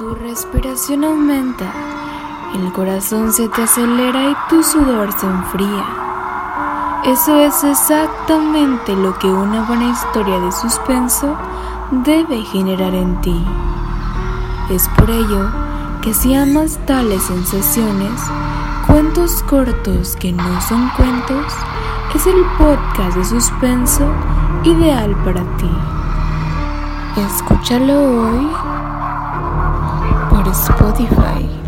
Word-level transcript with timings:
Tu 0.00 0.14
respiración 0.14 1.04
aumenta, 1.04 1.70
el 2.54 2.72
corazón 2.72 3.34
se 3.34 3.50
te 3.50 3.64
acelera 3.64 4.30
y 4.30 4.36
tu 4.48 4.62
sudor 4.62 5.12
se 5.12 5.26
enfría. 5.26 5.84
Eso 7.04 7.38
es 7.38 7.62
exactamente 7.62 8.96
lo 8.96 9.18
que 9.18 9.26
una 9.26 9.62
buena 9.64 9.90
historia 9.90 10.40
de 10.40 10.52
suspenso 10.52 11.36
debe 11.90 12.40
generar 12.44 12.94
en 12.94 13.20
ti. 13.20 13.44
Es 14.70 14.88
por 14.96 15.10
ello 15.10 15.50
que 16.00 16.14
si 16.14 16.34
amas 16.34 16.80
tales 16.86 17.22
sensaciones, 17.24 18.22
cuentos 18.86 19.42
cortos 19.42 20.16
que 20.16 20.32
no 20.32 20.62
son 20.62 20.88
cuentos, 20.96 21.52
es 22.14 22.26
el 22.26 22.42
podcast 22.56 23.18
de 23.18 23.24
suspenso 23.26 24.10
ideal 24.64 25.14
para 25.24 25.42
ti. 25.58 25.70
Escúchalo 27.18 28.00
hoy 28.02 28.89
Spotify. 30.52 31.59